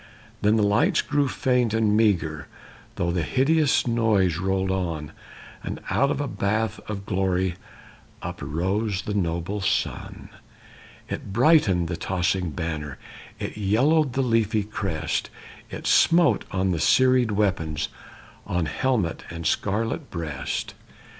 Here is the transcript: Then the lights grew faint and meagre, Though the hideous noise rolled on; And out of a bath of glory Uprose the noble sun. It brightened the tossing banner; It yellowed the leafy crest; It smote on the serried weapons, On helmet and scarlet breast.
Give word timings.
Then 0.41 0.55
the 0.55 0.63
lights 0.63 1.03
grew 1.03 1.27
faint 1.27 1.75
and 1.75 1.95
meagre, 1.95 2.47
Though 2.95 3.11
the 3.11 3.21
hideous 3.21 3.85
noise 3.85 4.37
rolled 4.37 4.71
on; 4.71 5.11
And 5.63 5.79
out 5.91 6.09
of 6.09 6.19
a 6.19 6.27
bath 6.27 6.79
of 6.87 7.05
glory 7.05 7.53
Uprose 8.23 9.03
the 9.03 9.13
noble 9.13 9.61
sun. 9.61 10.29
It 11.07 11.31
brightened 11.31 11.87
the 11.87 11.97
tossing 11.97 12.49
banner; 12.49 12.97
It 13.37 13.57
yellowed 13.57 14.13
the 14.13 14.23
leafy 14.23 14.63
crest; 14.63 15.29
It 15.69 15.85
smote 15.85 16.45
on 16.49 16.71
the 16.71 16.79
serried 16.79 17.33
weapons, 17.33 17.87
On 18.47 18.65
helmet 18.65 19.23
and 19.29 19.45
scarlet 19.45 20.09
breast. 20.09 20.73